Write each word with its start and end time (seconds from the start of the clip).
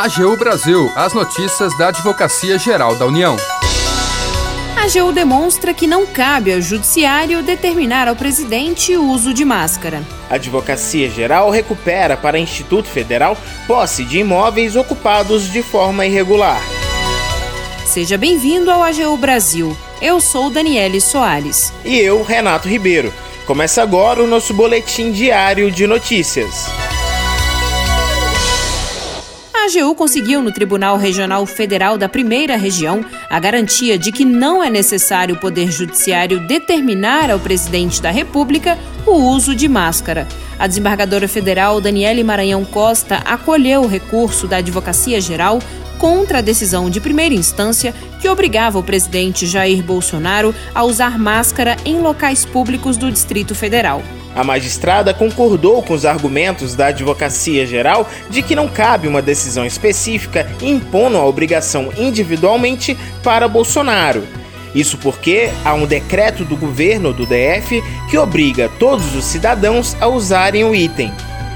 AGU 0.00 0.36
Brasil, 0.36 0.92
as 0.94 1.12
notícias 1.12 1.76
da 1.76 1.88
Advocacia 1.88 2.56
Geral 2.56 2.94
da 2.94 3.04
União. 3.04 3.36
A 4.76 4.84
AGU 4.84 5.12
demonstra 5.12 5.74
que 5.74 5.88
não 5.88 6.06
cabe 6.06 6.54
ao 6.54 6.60
Judiciário 6.60 7.42
determinar 7.42 8.06
ao 8.06 8.14
presidente 8.14 8.96
o 8.96 9.10
uso 9.10 9.34
de 9.34 9.44
máscara. 9.44 10.04
A 10.30 10.36
Advocacia 10.36 11.10
Geral 11.10 11.50
recupera 11.50 12.16
para 12.16 12.38
Instituto 12.38 12.88
Federal 12.88 13.36
posse 13.66 14.04
de 14.04 14.20
imóveis 14.20 14.76
ocupados 14.76 15.50
de 15.50 15.64
forma 15.64 16.06
irregular. 16.06 16.62
Seja 17.84 18.16
bem-vindo 18.16 18.70
ao 18.70 18.84
AGU 18.84 19.16
Brasil. 19.16 19.76
Eu 20.00 20.20
sou 20.20 20.48
Daniele 20.48 21.00
Soares. 21.00 21.72
E 21.84 21.98
eu, 21.98 22.22
Renato 22.22 22.68
Ribeiro. 22.68 23.12
Começa 23.44 23.82
agora 23.82 24.22
o 24.22 24.28
nosso 24.28 24.54
boletim 24.54 25.10
diário 25.10 25.72
de 25.72 25.88
notícias. 25.88 26.87
AGU 29.68 29.94
conseguiu 29.94 30.40
no 30.40 30.50
Tribunal 30.50 30.96
Regional 30.96 31.44
Federal 31.44 31.98
da 31.98 32.08
Primeira 32.08 32.56
Região 32.56 33.04
a 33.28 33.38
garantia 33.38 33.98
de 33.98 34.10
que 34.10 34.24
não 34.24 34.64
é 34.64 34.70
necessário 34.70 35.34
o 35.34 35.38
Poder 35.38 35.70
Judiciário 35.70 36.40
determinar 36.40 37.30
ao 37.30 37.38
presidente 37.38 38.00
da 38.00 38.10
República 38.10 38.78
o 39.06 39.12
uso 39.12 39.54
de 39.54 39.68
máscara. 39.68 40.26
A 40.58 40.66
desembargadora 40.66 41.28
federal 41.28 41.82
Daniele 41.82 42.24
Maranhão 42.24 42.64
Costa 42.64 43.16
acolheu 43.26 43.82
o 43.82 43.86
recurso 43.86 44.46
da 44.46 44.56
Advocacia 44.56 45.20
Geral 45.20 45.58
contra 45.98 46.38
a 46.38 46.42
decisão 46.42 46.88
de 46.88 46.98
primeira 46.98 47.34
instância 47.34 47.94
que 48.22 48.28
obrigava 48.28 48.78
o 48.78 48.82
presidente 48.82 49.46
Jair 49.46 49.82
Bolsonaro 49.82 50.54
a 50.74 50.82
usar 50.82 51.18
máscara 51.18 51.76
em 51.84 52.00
locais 52.00 52.42
públicos 52.42 52.96
do 52.96 53.12
Distrito 53.12 53.54
Federal. 53.54 54.02
A 54.38 54.44
magistrada 54.44 55.12
concordou 55.12 55.82
com 55.82 55.92
os 55.92 56.06
argumentos 56.06 56.76
da 56.76 56.86
Advocacia 56.86 57.66
Geral 57.66 58.08
de 58.30 58.40
que 58.40 58.54
não 58.54 58.68
cabe 58.68 59.08
uma 59.08 59.20
decisão 59.20 59.66
específica 59.66 60.48
impondo 60.62 61.16
a 61.16 61.26
obrigação 61.26 61.92
individualmente 61.98 62.96
para 63.20 63.48
Bolsonaro. 63.48 64.22
Isso 64.72 64.96
porque 64.98 65.50
há 65.64 65.74
um 65.74 65.86
decreto 65.86 66.44
do 66.44 66.56
governo 66.56 67.12
do 67.12 67.26
DF 67.26 67.82
que 68.08 68.16
obriga 68.16 68.70
todos 68.78 69.12
os 69.16 69.24
cidadãos 69.24 69.96
a 70.00 70.06
usarem 70.06 70.62
o 70.62 70.72
item. 70.72 71.12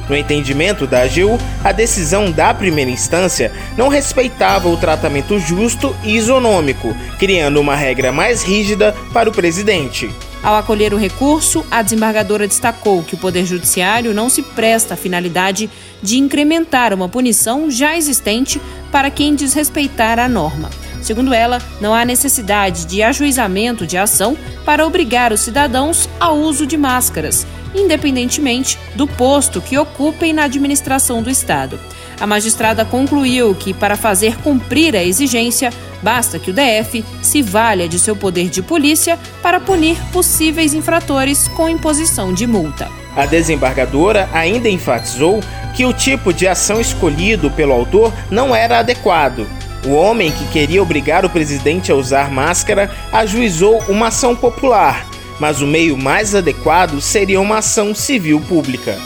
No 0.08 0.16
entendimento 0.16 0.84
da 0.84 1.02
AGU, 1.02 1.38
a 1.62 1.70
decisão 1.70 2.32
da 2.32 2.52
primeira 2.52 2.90
instância 2.90 3.52
não 3.78 3.86
respeitava 3.86 4.68
o 4.68 4.76
tratamento 4.76 5.38
justo 5.38 5.94
e 6.02 6.16
isonômico, 6.16 6.96
criando 7.16 7.60
uma 7.60 7.76
regra 7.76 8.10
mais 8.10 8.42
rígida 8.42 8.92
para 9.12 9.28
o 9.28 9.32
presidente. 9.32 10.10
Ao 10.42 10.56
acolher 10.56 10.92
o 10.92 10.96
recurso, 10.96 11.64
a 11.70 11.82
desembargadora 11.82 12.48
destacou 12.48 13.02
que 13.04 13.14
o 13.14 13.18
Poder 13.18 13.46
Judiciário 13.46 14.12
não 14.12 14.28
se 14.28 14.42
presta 14.42 14.94
à 14.94 14.96
finalidade 14.96 15.70
de 16.02 16.18
incrementar 16.18 16.92
uma 16.92 17.08
punição 17.08 17.70
já 17.70 17.96
existente 17.96 18.60
para 18.90 19.08
quem 19.08 19.36
desrespeitar 19.36 20.18
a 20.18 20.28
norma. 20.28 20.68
Segundo 21.02 21.34
ela, 21.34 21.60
não 21.80 21.92
há 21.92 22.04
necessidade 22.04 22.86
de 22.86 23.02
ajuizamento 23.02 23.86
de 23.86 23.98
ação 23.98 24.36
para 24.64 24.86
obrigar 24.86 25.32
os 25.32 25.40
cidadãos 25.40 26.08
ao 26.20 26.38
uso 26.38 26.66
de 26.66 26.76
máscaras, 26.76 27.46
independentemente 27.74 28.78
do 28.94 29.06
posto 29.06 29.60
que 29.60 29.76
ocupem 29.76 30.32
na 30.32 30.44
administração 30.44 31.22
do 31.22 31.28
Estado. 31.28 31.78
A 32.20 32.26
magistrada 32.26 32.84
concluiu 32.84 33.54
que, 33.54 33.74
para 33.74 33.96
fazer 33.96 34.36
cumprir 34.38 34.94
a 34.94 35.02
exigência, 35.02 35.72
basta 36.00 36.38
que 36.38 36.50
o 36.50 36.54
DF 36.54 37.04
se 37.20 37.42
valha 37.42 37.88
de 37.88 37.98
seu 37.98 38.14
poder 38.14 38.48
de 38.48 38.62
polícia 38.62 39.18
para 39.42 39.58
punir 39.58 39.96
possíveis 40.12 40.72
infratores 40.72 41.48
com 41.48 41.68
imposição 41.68 42.32
de 42.32 42.46
multa. 42.46 42.88
A 43.16 43.26
desembargadora 43.26 44.28
ainda 44.32 44.68
enfatizou 44.68 45.40
que 45.74 45.84
o 45.84 45.92
tipo 45.92 46.32
de 46.32 46.46
ação 46.46 46.80
escolhido 46.80 47.50
pelo 47.50 47.72
autor 47.72 48.12
não 48.30 48.54
era 48.54 48.78
adequado. 48.78 49.46
O 49.84 49.94
homem 49.94 50.30
que 50.30 50.46
queria 50.48 50.80
obrigar 50.80 51.24
o 51.24 51.30
presidente 51.30 51.90
a 51.90 51.96
usar 51.96 52.30
máscara 52.30 52.90
ajuizou 53.12 53.82
uma 53.88 54.08
ação 54.08 54.36
popular, 54.36 55.04
mas 55.40 55.60
o 55.60 55.66
meio 55.66 55.98
mais 55.98 56.36
adequado 56.36 57.00
seria 57.00 57.40
uma 57.40 57.58
ação 57.58 57.92
civil 57.92 58.40
pública. 58.40 58.96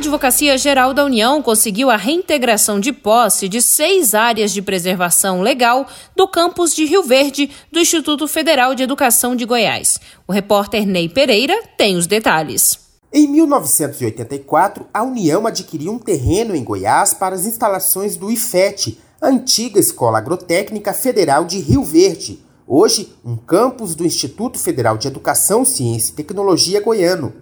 Advocacia 0.00 0.56
Geral 0.56 0.94
da 0.94 1.04
União 1.04 1.42
conseguiu 1.42 1.90
a 1.90 1.96
reintegração 1.96 2.80
de 2.80 2.92
posse 2.92 3.48
de 3.48 3.60
seis 3.60 4.14
áreas 4.14 4.50
de 4.52 4.62
preservação 4.62 5.42
legal 5.42 5.86
do 6.16 6.26
campus 6.26 6.74
de 6.74 6.86
Rio 6.86 7.02
Verde 7.02 7.50
do 7.70 7.78
Instituto 7.78 8.26
Federal 8.26 8.74
de 8.74 8.82
Educação 8.82 9.36
de 9.36 9.44
Goiás. 9.44 10.00
O 10.26 10.32
repórter 10.32 10.86
Ney 10.86 11.08
Pereira 11.08 11.60
tem 11.76 11.96
os 11.96 12.06
detalhes. 12.06 12.89
Em 13.12 13.26
1984, 13.26 14.86
a 14.92 15.02
União 15.02 15.46
adquiriu 15.46 15.92
um 15.92 15.98
terreno 15.98 16.54
em 16.54 16.62
Goiás 16.62 17.12
para 17.12 17.34
as 17.34 17.44
instalações 17.44 18.16
do 18.16 18.30
IFET, 18.30 19.00
a 19.20 19.28
antiga 19.28 19.80
Escola 19.80 20.18
Agrotécnica 20.18 20.92
Federal 20.92 21.44
de 21.44 21.58
Rio 21.58 21.82
Verde, 21.82 22.44
hoje 22.66 23.14
um 23.24 23.36
campus 23.36 23.94
do 23.94 24.06
Instituto 24.06 24.58
Federal 24.58 24.96
de 24.96 25.08
Educação, 25.08 25.64
Ciência 25.64 26.12
e 26.12 26.14
Tecnologia 26.14 26.80
Goiano 26.80 27.32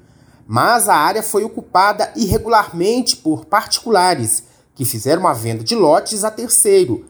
mas 0.51 0.89
a 0.89 0.95
área 0.95 1.23
foi 1.23 1.45
ocupada 1.45 2.11
irregularmente 2.17 3.19
por 3.19 3.45
particulares 3.45 4.43
que 4.75 4.87
fizeram 4.87 5.21
uma 5.21 5.34
venda 5.34 5.62
de 5.62 5.75
lotes 5.75 6.25
a 6.25 6.31
terceiro. 6.31 7.05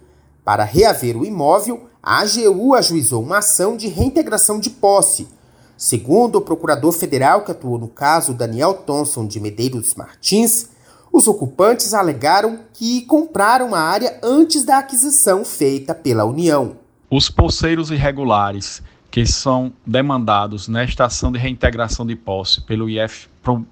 Para 0.45 0.65
reaver 0.65 1.17
o 1.17 1.25
imóvel, 1.25 1.89
a 2.03 2.19
AGU 2.19 2.75
ajuizou 2.75 3.23
uma 3.23 3.39
ação 3.39 3.77
de 3.77 3.87
reintegração 3.87 4.59
de 4.59 4.71
posse. 4.71 5.29
Segundo 5.79 6.39
o 6.39 6.41
procurador 6.41 6.91
federal 6.91 7.45
que 7.45 7.53
atuou 7.53 7.79
no 7.79 7.87
caso, 7.87 8.35
Daniel 8.35 8.75
Thomson 8.75 9.29
de 9.29 9.39
Medeiros 9.39 9.95
Martins, 9.95 10.71
os 11.13 11.29
ocupantes 11.29 11.95
alegaram 11.95 12.65
que 12.75 13.03
compraram 13.03 13.77
a 13.77 13.79
área 13.79 14.19
antes 14.21 14.65
da 14.65 14.79
aquisição 14.79 15.45
feita 15.45 15.95
pela 15.95 16.25
União. 16.25 16.77
Os 17.09 17.31
pulseiros 17.31 17.93
irregulares 17.93 18.83
que 19.09 19.25
são 19.25 19.73
demandados 19.87 20.67
nesta 20.67 21.05
ação 21.05 21.31
de 21.31 21.39
reintegração 21.39 22.05
de 22.05 22.17
posse 22.17 22.61
pelo 22.63 22.91
IF, 22.91 23.29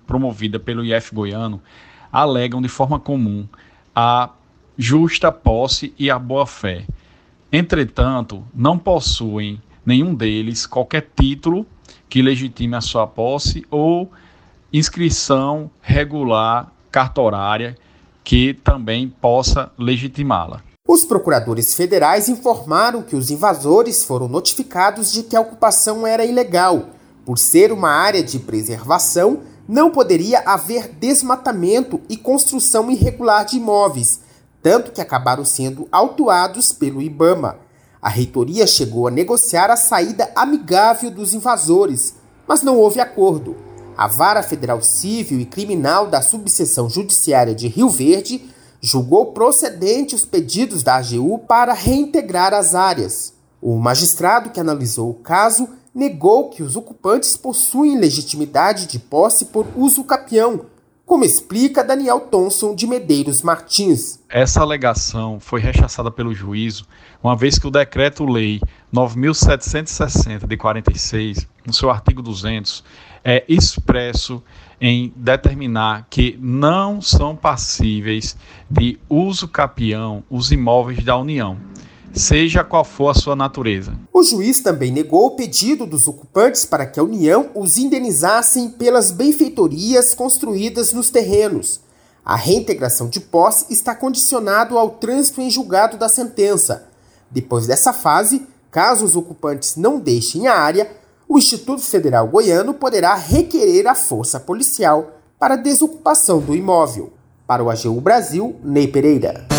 promovida 0.07 0.61
pelo 0.61 0.85
IF 0.85 1.13
goiano, 1.13 1.61
alegam 2.13 2.63
de 2.63 2.69
forma 2.69 3.01
comum 3.01 3.49
a 3.93 4.31
justa 4.79 5.33
posse 5.33 5.93
e 5.99 6.09
a 6.09 6.21
boa-fé. 6.21 6.87
Entretanto, 7.51 8.45
não 8.55 8.79
possuem 8.79 9.61
nenhum 9.85 10.15
deles 10.15 10.67
qualquer 10.67 11.11
título 11.17 11.67
que 12.09 12.23
legitime 12.23 12.77
a 12.77 12.81
sua 12.81 13.07
posse 13.07 13.65
ou 13.71 14.11
inscrição 14.73 15.71
regular 15.81 16.73
cartorária 16.91 17.77
que 18.25 18.55
também 18.55 19.09
possa 19.09 19.71
legitimá-la. 19.79 20.63
Os 20.89 21.05
procuradores 21.05 21.75
federais 21.75 22.29
informaram 22.29 23.03
que 23.03 23.17
os 23.17 23.31
invasores 23.31 24.05
foram 24.05 24.29
notificados 24.29 25.13
de 25.13 25.23
que 25.23 25.37
a 25.37 25.41
ocupação 25.41 26.07
era 26.07 26.25
ilegal. 26.25 26.91
Por 27.25 27.39
ser 27.39 27.73
uma 27.73 27.91
área 27.91 28.23
de 28.23 28.39
preservação, 28.39 29.43
não 29.69 29.91
poderia 29.91 30.41
haver 30.41 30.89
desmatamento 30.89 32.01
e 32.09 32.17
construção 32.17 32.89
irregular 32.91 33.45
de 33.45 33.57
imóveis, 33.57 34.21
tanto 34.63 34.93
que 34.93 35.01
acabaram 35.01 35.45
sendo 35.45 35.89
autuados 35.91 36.73
pelo 36.73 37.03
IBAMA. 37.03 37.59
A 38.07 38.09
reitoria 38.09 38.69
chegou 38.69 39.09
a 39.09 39.11
negociar 39.11 39.69
a 39.69 39.77
saída 39.77 40.31
amigável 40.37 41.11
dos 41.11 41.35
invasores, 41.35 42.15
mas 42.47 42.63
não 42.63 42.79
houve 42.79 43.01
acordo. 43.01 43.57
A 43.99 44.07
Vara 44.07 44.45
Federal 44.45 44.81
Civil 44.81 45.41
e 45.41 45.45
Criminal 45.45 46.07
da 46.07 46.23
Subseção 46.23 46.89
Judiciária 46.89 47.53
de 47.53 47.67
Rio 47.67 47.89
Verde 47.89 48.49
julgou 48.81 49.33
procedente 49.33 50.15
os 50.15 50.25
pedidos 50.25 50.85
da 50.85 50.95
AGU 50.95 51.41
para 51.49 51.73
reintegrar 51.73 52.55
as 52.55 52.77
áreas. 52.77 53.33
O 53.61 53.75
magistrado 53.75 54.51
que 54.51 54.61
analisou 54.61 55.11
o 55.11 55.15
caso 55.15 55.69
negou 55.93 56.51
que 56.51 56.63
os 56.63 56.77
ocupantes 56.77 57.37
possuem 57.37 57.99
legitimidade 57.99 58.87
de 58.87 59.01
posse 59.01 59.47
por 59.47 59.67
uso 59.75 60.05
capião, 60.05 60.67
como 61.07 61.25
explica 61.25 61.85
Daniel 61.85 62.19
Thomson 62.19 62.75
de 62.75 62.85
Medeiros 62.85 63.41
Martins. 63.41 64.19
Essa 64.29 64.61
alegação 64.61 65.39
foi 65.39 65.61
rechaçada 65.61 66.11
pelo 66.11 66.35
juízo, 66.35 66.85
uma 67.23 67.37
vez 67.37 67.61
que 67.61 67.67
o 67.67 67.71
decreto-lei 67.71 68.61
9760 68.91 70.49
de 70.49 70.57
46, 70.57 71.47
no 71.65 71.73
seu 71.73 71.91
artigo 71.91 72.21
200, 72.21 72.83
é 73.25 73.45
expresso 73.49 74.43
em 74.81 75.13
determinar 75.15 76.09
que 76.11 76.37
não 76.41 77.01
são 77.01 77.37
passíveis 77.37 78.37
de 78.69 78.99
uso 79.09 79.47
capião 79.47 80.25
os 80.29 80.51
imóveis 80.51 81.05
da 81.05 81.17
União, 81.17 81.57
seja 82.17 82.65
qual 82.65 82.85
for 82.85 83.11
a 83.11 83.15
sua 83.15 83.37
natureza. 83.37 83.93
O 84.13 84.23
juiz 84.23 84.61
também 84.61 84.91
negou 84.91 85.27
o 85.27 85.31
pedido 85.33 85.87
dos 85.87 86.09
ocupantes 86.09 86.65
para 86.65 86.87
que 86.87 86.99
a 86.99 87.03
União 87.03 87.51
os 87.55 87.77
indenizassem 87.77 88.71
pelas 88.71 89.11
benfeitorias 89.11 90.15
construídas 90.15 90.93
nos 90.93 91.11
terrenos. 91.11 91.81
A 92.25 92.35
reintegração 92.35 93.09
de 93.09 93.21
posse 93.21 93.73
está 93.73 93.95
condicionado 93.95 94.77
ao 94.77 94.91
trânsito 94.91 95.41
em 95.41 95.51
julgado 95.51 95.97
da 95.97 96.09
sentença. 96.09 96.89
Depois 97.31 97.67
dessa 97.67 97.93
fase, 97.93 98.47
caso 98.71 99.05
os 99.05 99.15
ocupantes 99.15 99.77
não 99.77 100.01
deixem 100.01 100.49
a 100.49 100.59
área, 100.59 100.91
o 101.29 101.39
Instituto 101.39 101.83
Federal 101.83 102.27
Goiano 102.27 102.75
poderá 102.75 103.15
requerer 103.15 103.87
a 103.87 103.95
força 103.95 104.41
policial 104.41 105.21
para 105.39 105.57
desocupação 105.57 106.41
do 106.41 106.55
imóvel. 106.55 107.13
Para 107.47 107.63
o 107.63 107.71
AGU 107.71 108.01
Brasil, 108.01 108.57
Ney 108.65 108.89
Pereira. 108.89 109.56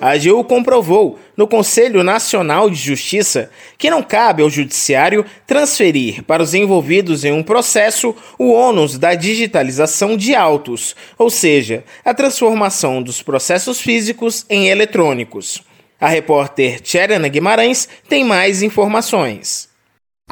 A 0.00 0.12
AGU 0.12 0.42
comprovou 0.44 1.18
no 1.36 1.46
Conselho 1.46 2.02
Nacional 2.02 2.70
de 2.70 2.76
Justiça 2.76 3.50
que 3.76 3.90
não 3.90 4.02
cabe 4.02 4.42
ao 4.42 4.48
Judiciário 4.48 5.26
transferir 5.46 6.22
para 6.24 6.42
os 6.42 6.54
envolvidos 6.54 7.24
em 7.24 7.32
um 7.32 7.42
processo 7.42 8.16
o 8.38 8.50
ônus 8.50 8.96
da 8.96 9.14
digitalização 9.14 10.16
de 10.16 10.34
autos, 10.34 10.96
ou 11.18 11.28
seja, 11.28 11.84
a 12.02 12.14
transformação 12.14 13.02
dos 13.02 13.22
processos 13.22 13.80
físicos 13.80 14.46
em 14.48 14.68
eletrônicos. 14.68 15.62
A 16.00 16.08
repórter 16.08 16.80
Tcherana 16.80 17.28
Guimarães 17.28 17.86
tem 18.08 18.24
mais 18.24 18.62
informações. 18.62 19.69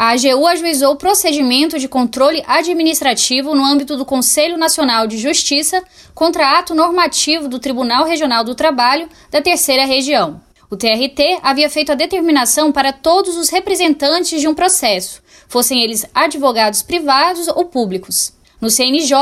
A 0.00 0.10
AGU 0.10 0.46
ajuizou 0.46 0.92
o 0.92 0.96
procedimento 0.96 1.76
de 1.76 1.88
controle 1.88 2.40
administrativo 2.46 3.52
no 3.52 3.64
âmbito 3.64 3.96
do 3.96 4.04
Conselho 4.04 4.56
Nacional 4.56 5.08
de 5.08 5.18
Justiça 5.18 5.82
contra 6.14 6.56
ato 6.56 6.72
normativo 6.72 7.48
do 7.48 7.58
Tribunal 7.58 8.04
Regional 8.04 8.44
do 8.44 8.54
Trabalho 8.54 9.08
da 9.28 9.42
Terceira 9.42 9.84
Região. 9.84 10.40
O 10.70 10.76
TRT 10.76 11.40
havia 11.42 11.68
feito 11.68 11.90
a 11.90 11.96
determinação 11.96 12.70
para 12.70 12.92
todos 12.92 13.36
os 13.36 13.48
representantes 13.48 14.40
de 14.40 14.46
um 14.46 14.54
processo, 14.54 15.20
fossem 15.48 15.82
eles 15.82 16.06
advogados 16.14 16.80
privados 16.80 17.48
ou 17.48 17.64
públicos. 17.64 18.32
No 18.60 18.70
CNJ, 18.70 19.12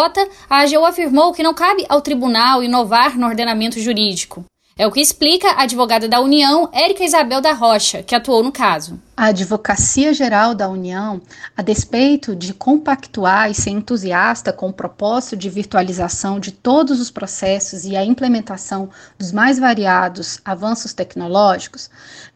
a 0.51 0.61
AGU 0.61 0.85
afirmou 0.85 1.33
que 1.33 1.43
não 1.43 1.55
cabe 1.55 1.87
ao 1.89 2.03
tribunal 2.03 2.63
inovar 2.63 3.17
no 3.17 3.27
ordenamento 3.27 3.81
jurídico. 3.81 4.45
É 4.79 4.87
o 4.87 4.93
que 4.93 5.01
explica 5.01 5.53
a 5.53 5.63
advogada 5.63 6.07
da 6.07 6.21
União, 6.21 6.69
Érica 6.71 7.03
Isabel 7.03 7.41
da 7.41 7.55
Rocha, 7.55 8.03
que 8.03 8.15
atuou 8.15 8.43
no 8.43 8.53
caso. 8.53 9.01
A 9.19 9.29
Advocacia 9.29 10.13
Geral 10.13 10.55
da 10.55 10.69
União, 10.69 11.23
a 11.57 11.63
despeito 11.63 12.37
de 12.37 12.53
compactuar 12.53 13.51
e 13.51 13.55
ser 13.55 13.71
entusiasta 13.71 14.53
com 14.53 14.69
o 14.69 14.73
propósito 14.75 15.39
de 15.39 15.49
virtualização 15.49 16.39
de 16.39 16.53
todos 16.53 17.01
os 17.01 17.11
processos 17.11 17.87
e 17.87 17.97
a 17.97 18.05
implementação 18.05 18.91
dos 19.19 19.33
mais 19.33 19.59
variados 19.59 20.39
avanços 20.45 20.93
tecnológicos, 20.93 21.89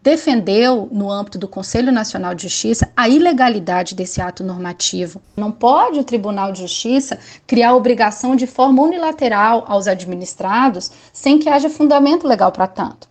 defendeu, 0.03 0.89
no 0.91 1.13
âmbito 1.13 1.37
do 1.37 1.47
Conselho 1.47 1.93
Nacional 1.93 2.35
de 2.35 2.45
Justiça, 2.45 2.91
a 2.97 3.11
ilegalidade 3.11 3.95
desse 3.95 4.23
ato 4.23 4.43
normativo. 4.43 5.21
Não 5.37 5.53
pode 5.53 5.99
o 5.99 6.05
Tribunal 6.05 6.51
de 6.51 6.63
Justiça 6.63 7.19
criar 7.47 7.75
obrigação 7.75 8.35
de 8.35 8.47
forma 8.47 8.83
unilateral 8.83 9.67
aos 9.69 9.87
administrados 9.87 10.91
sem 11.13 11.39
que 11.39 11.51
haja 11.51 11.69
fundamento 11.69 12.27
legal 12.27 12.51
para 12.51 12.67
tanto. 12.67 13.10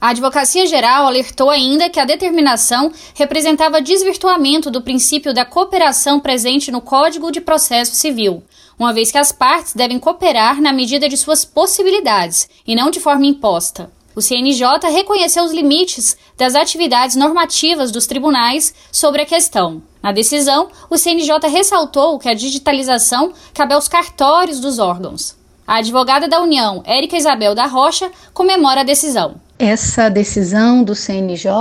A 0.00 0.08
Advocacia 0.08 0.66
Geral 0.66 1.06
alertou 1.06 1.50
ainda 1.50 1.90
que 1.90 2.00
a 2.00 2.06
determinação 2.06 2.90
representava 3.14 3.82
desvirtuamento 3.82 4.70
do 4.70 4.80
princípio 4.80 5.34
da 5.34 5.44
cooperação 5.44 6.18
presente 6.18 6.70
no 6.70 6.80
Código 6.80 7.30
de 7.30 7.38
Processo 7.38 7.94
Civil, 7.94 8.42
uma 8.78 8.94
vez 8.94 9.12
que 9.12 9.18
as 9.18 9.30
partes 9.30 9.74
devem 9.74 9.98
cooperar 9.98 10.58
na 10.58 10.72
medida 10.72 11.06
de 11.06 11.18
suas 11.18 11.44
possibilidades 11.44 12.48
e 12.66 12.74
não 12.74 12.90
de 12.90 12.98
forma 12.98 13.26
imposta. 13.26 13.92
O 14.16 14.22
CNJ 14.22 14.88
reconheceu 14.90 15.44
os 15.44 15.52
limites 15.52 16.16
das 16.34 16.54
atividades 16.54 17.14
normativas 17.14 17.92
dos 17.92 18.06
tribunais 18.06 18.74
sobre 18.90 19.20
a 19.20 19.26
questão. 19.26 19.82
Na 20.02 20.12
decisão, 20.12 20.70
o 20.88 20.96
CNJ 20.96 21.46
ressaltou 21.46 22.18
que 22.18 22.28
a 22.28 22.34
digitalização 22.34 23.34
cabe 23.52 23.74
aos 23.74 23.86
cartórios 23.86 24.60
dos 24.60 24.78
órgãos. 24.78 25.39
A 25.70 25.76
advogada 25.76 26.26
da 26.26 26.40
União, 26.40 26.82
Érica 26.84 27.16
Isabel 27.16 27.54
da 27.54 27.64
Rocha, 27.64 28.10
comemora 28.34 28.80
a 28.80 28.82
decisão. 28.82 29.36
Essa 29.56 30.08
decisão 30.10 30.82
do 30.82 30.96
CNJ 30.96 31.52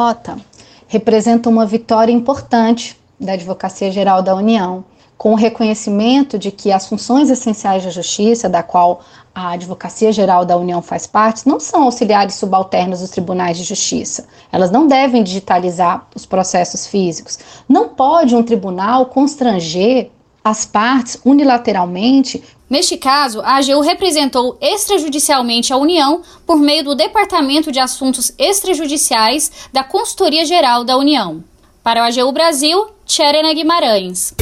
representa 0.88 1.48
uma 1.48 1.64
vitória 1.64 2.12
importante 2.12 2.98
da 3.20 3.34
Advocacia 3.34 3.92
Geral 3.92 4.24
da 4.24 4.34
União, 4.34 4.84
com 5.16 5.34
o 5.34 5.36
reconhecimento 5.36 6.40
de 6.40 6.50
que 6.50 6.72
as 6.72 6.88
funções 6.88 7.30
essenciais 7.30 7.84
da 7.84 7.92
justiça, 7.92 8.50
da 8.50 8.64
qual 8.64 9.02
a 9.36 9.52
Advocacia 9.52 10.12
Geral 10.12 10.44
da 10.44 10.58
União 10.58 10.82
faz 10.82 11.06
parte, 11.06 11.48
não 11.48 11.60
são 11.60 11.84
auxiliares 11.84 12.34
subalternos 12.34 13.02
dos 13.02 13.12
tribunais 13.12 13.60
de 13.60 13.64
justiça. 13.64 14.26
Elas 14.52 14.72
não 14.72 14.88
devem 14.88 15.22
digitalizar 15.22 16.08
os 16.16 16.26
processos 16.26 16.88
físicos. 16.88 17.38
Não 17.70 17.90
pode 17.90 18.36
um 18.36 18.42
tribunal 18.42 19.06
constranger 19.06 20.10
as 20.44 20.66
partes 20.66 21.20
unilateralmente 21.24 22.44
Neste 22.70 22.98
caso, 22.98 23.42
a 23.42 23.58
AGU 23.58 23.82
representou 23.82 24.56
extrajudicialmente 24.62 25.74
a 25.74 25.78
União 25.78 26.22
por 26.46 26.60
meio 26.60 26.84
do 26.84 26.94
Departamento 26.94 27.72
de 27.72 27.80
Assuntos 27.80 28.32
Extrajudiciais 28.38 29.52
da 29.74 29.84
Consultoria 29.84 30.46
Geral 30.46 30.84
da 30.84 30.96
União. 30.96 31.44
Para 31.82 32.02
o 32.02 32.04
AGU 32.04 32.32
Brasil, 32.32 32.88
Tcherena 33.08 33.52
Guimarães. 33.54 34.36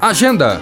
Agenda. 0.00 0.60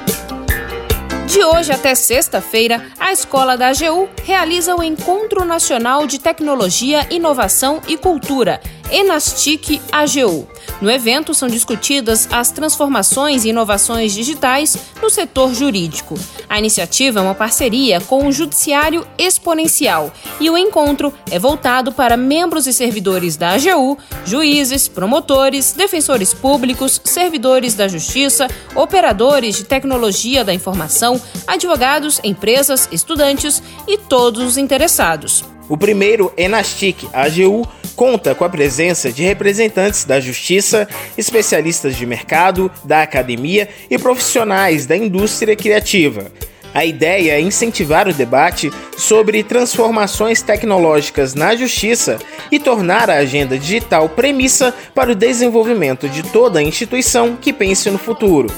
De 1.26 1.43
hoje 1.43 1.72
até 1.72 1.94
sexta-feira, 1.94 2.87
a 2.99 3.10
Escola 3.10 3.56
da 3.56 3.69
AGU 3.69 4.08
realiza 4.22 4.76
o 4.76 4.82
Encontro 4.82 5.44
Nacional 5.44 6.06
de 6.06 6.19
Tecnologia, 6.19 7.06
Inovação 7.10 7.81
e 7.88 7.96
Cultura, 7.96 8.60
Enastic 8.91 9.81
AGU. 9.91 10.47
No 10.81 10.91
evento 10.91 11.35
são 11.35 11.49
discutidas 11.49 12.29
as 12.31 12.50
transformações 12.50 13.44
e 13.44 13.49
inovações 13.49 14.12
digitais 14.12 14.77
no 15.00 15.09
setor 15.09 15.55
jurídico. 15.55 16.15
A 16.49 16.59
iniciativa 16.59 17.19
é 17.19 17.23
uma 17.23 17.35
parceria 17.35 18.00
com 18.00 18.27
o 18.27 18.33
Judiciário 18.33 19.06
Exponencial 19.19 20.12
e 20.38 20.50
o 20.50 20.56
encontro 20.56 21.12
é 21.31 21.38
voltado 21.38 21.93
para 21.93 22.17
membros 22.17 22.67
e 22.67 22.73
servidores 22.73 23.37
da 23.37 23.55
AGU, 23.55 23.99
juízes, 24.25 24.87
promotores, 24.87 25.73
defensores 25.73 26.35
públicos, 26.35 27.00
servidores 27.05 27.75
da 27.75 27.88
Justiça, 27.88 28.49
operadores 28.75 29.56
de 29.56 29.65
tecnologia 29.65 30.44
da 30.44 30.55
informação, 30.55 31.21
advogados, 31.47 32.21
empresas, 32.23 32.88
estudantes 32.93 33.62
e 33.88 33.97
todos 33.97 34.43
os 34.43 34.56
interessados. 34.56 35.56
O 35.68 35.76
primeiro, 35.76 36.32
Enastic 36.36 37.08
AGU, 37.12 37.66
conta 37.96 38.34
com 38.34 38.44
a 38.44 38.48
presença 38.48 39.10
de 39.10 39.22
representantes 39.24 40.04
da 40.04 40.20
justiça, 40.20 40.88
especialistas 41.16 41.96
de 41.96 42.06
mercado, 42.06 42.70
da 42.84 43.02
academia 43.02 43.68
e 43.90 43.98
profissionais 43.98 44.86
da 44.86 44.96
indústria 44.96 45.56
criativa. 45.56 46.30
A 46.74 46.84
ideia 46.84 47.32
é 47.32 47.40
incentivar 47.40 48.06
o 48.06 48.12
debate 48.12 48.70
sobre 48.98 49.42
transformações 49.42 50.42
tecnológicas 50.42 51.34
na 51.34 51.56
justiça 51.56 52.18
e 52.52 52.60
tornar 52.60 53.08
a 53.08 53.16
agenda 53.16 53.58
digital 53.58 54.10
premissa 54.10 54.74
para 54.94 55.10
o 55.10 55.14
desenvolvimento 55.14 56.06
de 56.06 56.22
toda 56.22 56.58
a 56.58 56.62
instituição 56.62 57.34
que 57.34 57.50
pense 57.50 57.90
no 57.90 57.98
futuro. 57.98 58.52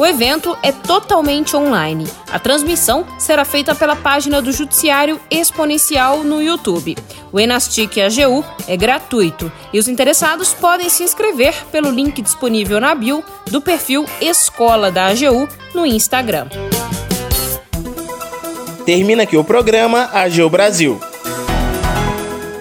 O 0.00 0.06
evento 0.06 0.56
é 0.62 0.72
totalmente 0.72 1.54
online. 1.54 2.06
A 2.32 2.38
transmissão 2.38 3.06
será 3.18 3.44
feita 3.44 3.74
pela 3.74 3.94
página 3.94 4.40
do 4.40 4.50
Judiciário 4.50 5.20
Exponencial 5.30 6.24
no 6.24 6.40
YouTube. 6.40 6.96
O 7.30 7.38
Enastic 7.38 7.98
AGU 7.98 8.42
é 8.66 8.78
gratuito 8.78 9.52
e 9.74 9.78
os 9.78 9.88
interessados 9.88 10.54
podem 10.54 10.88
se 10.88 11.02
inscrever 11.02 11.54
pelo 11.66 11.90
link 11.90 12.22
disponível 12.22 12.80
na 12.80 12.94
bio 12.94 13.22
do 13.50 13.60
perfil 13.60 14.06
Escola 14.22 14.90
da 14.90 15.08
AGU 15.08 15.46
no 15.74 15.84
Instagram. 15.84 16.48
Termina 18.86 19.24
aqui 19.24 19.36
o 19.36 19.44
programa 19.44 20.08
AGU 20.14 20.48
Brasil. 20.48 20.98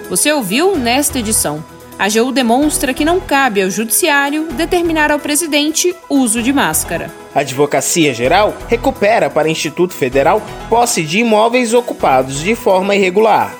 Você 0.09 0.29
ouviu 0.33 0.75
nesta 0.75 1.19
edição 1.19 1.63
a 1.97 2.05
AGU 2.05 2.33
demonstra 2.33 2.93
que 2.93 3.05
não 3.05 3.21
cabe 3.21 3.61
ao 3.61 3.69
Judiciário 3.69 4.51
determinar 4.51 5.09
ao 5.09 5.19
presidente 5.19 5.95
uso 6.09 6.43
de 6.43 6.51
máscara. 6.51 7.18
A 7.33 7.41
Advocacia 7.41 8.13
Geral 8.13 8.55
recupera 8.67 9.29
para 9.29 9.49
Instituto 9.49 9.93
Federal 9.93 10.41
posse 10.69 11.03
de 11.03 11.19
imóveis 11.19 11.73
ocupados 11.73 12.39
de 12.39 12.55
forma 12.55 12.95
irregular. 12.95 13.55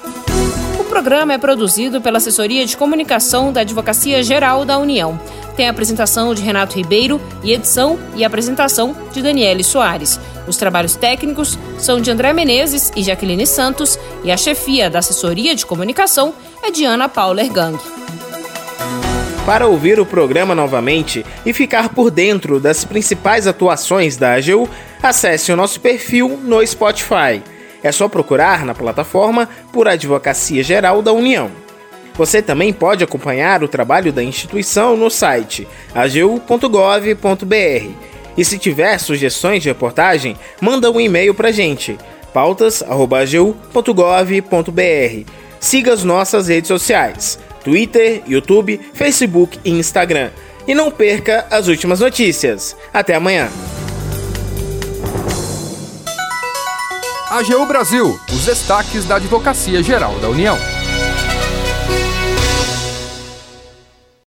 O 0.80 0.84
programa 0.84 1.34
é 1.34 1.38
produzido 1.38 2.02
pela 2.02 2.18
Assessoria 2.18 2.66
de 2.66 2.76
Comunicação 2.76 3.54
da 3.54 3.62
Advocacia 3.62 4.24
Geral 4.24 4.66
da 4.66 4.78
União. 4.78 5.20
Tem 5.56 5.68
a 5.68 5.72
apresentação 5.72 6.34
de 6.34 6.42
Renato 6.42 6.78
Ribeiro 6.78 7.22
e 7.44 7.52
edição 7.52 8.00
e 8.16 8.24
apresentação 8.24 8.96
de 9.12 9.22
Daniele 9.22 9.64
Soares. 9.64 10.20
Os 10.48 10.58
trabalhos 10.58 10.96
técnicos 10.96 11.60
são 11.78 12.02
de 12.02 12.10
André 12.10 12.34
Menezes 12.34 12.92
e 12.96 13.04
Jaqueline 13.04 13.46
Santos 13.46 14.00
e 14.24 14.32
a 14.32 14.38
chefia 14.38 14.90
da 14.90 15.00
Assessoria 15.00 15.54
de 15.54 15.66
Comunicação 15.66 16.34
é 16.64 16.72
de 16.72 16.86
Ana 16.86 17.08
Paula 17.08 17.42
Ergang. 17.42 17.78
Para 19.50 19.66
ouvir 19.66 20.00
o 20.00 20.06
programa 20.06 20.54
novamente 20.54 21.26
e 21.44 21.52
ficar 21.54 21.90
por 21.90 22.12
dentro 22.12 22.60
das 22.60 22.86
principais 22.86 23.48
atuações 23.48 24.16
da 24.16 24.36
AGU, 24.36 24.70
acesse 25.02 25.52
o 25.52 25.56
nosso 25.56 25.82
perfil 25.82 26.40
no 26.44 26.64
Spotify. 26.64 27.42
É 27.82 27.92
só 27.92 28.08
procurar 28.08 28.64
na 28.64 28.76
plataforma 28.76 29.50
por 29.74 29.88
Advocacia 29.88 30.62
Geral 30.62 31.02
da 31.02 31.12
União. 31.12 31.50
Você 32.14 32.44
também 32.44 32.72
pode 32.72 33.04
acompanhar 33.04 33.64
o 33.64 33.68
trabalho 33.68 34.14
da 34.14 34.22
instituição 34.22 34.96
no 34.96 35.10
site 35.10 35.68
agu.gov.br. 35.96 37.90
E 38.38 38.46
se 38.46 38.60
tiver 38.60 39.00
sugestões 39.00 39.64
de 39.64 39.70
reportagem, 39.70 40.38
manda 40.62 40.92
um 40.92 41.02
e-mail 41.02 41.34
para 41.34 41.52
gente, 41.52 41.98
pautas.agu.gov.br. 42.32 45.32
Siga 45.60 45.92
as 45.92 46.04
nossas 46.04 46.50
redes 46.50 46.68
sociais. 46.68 47.40
Twitter, 47.64 48.24
YouTube, 48.28 48.80
Facebook 48.94 49.60
e 49.64 49.72
Instagram. 49.72 50.32
E 50.68 50.76
não 50.76 50.92
perca 50.92 51.46
as 51.50 51.68
últimas 51.68 52.00
notícias. 52.00 52.76
Até 52.94 53.16
amanhã. 53.16 53.50
AGU 57.32 57.66
Brasil, 57.68 58.20
os 58.32 58.46
destaques 58.46 59.06
da 59.06 59.18
Advocacia 59.18 59.84
Geral 59.84 60.18
da 60.20 60.30
União. 60.30 60.79